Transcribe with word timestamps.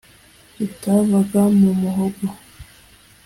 bitavaga 0.57 1.41
mu 1.57 1.69
muhogo 1.81 2.25